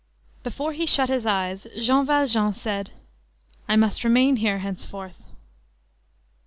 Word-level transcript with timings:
Before 0.41 0.73
he 0.73 0.87
shut 0.87 1.09
his 1.09 1.27
eyes, 1.27 1.67
Jean 1.79 2.07
Valjean 2.07 2.53
said: 2.53 2.89
"I 3.69 3.75
must 3.75 4.03
remain 4.03 4.37
here 4.37 4.57
henceforth." 4.57 5.21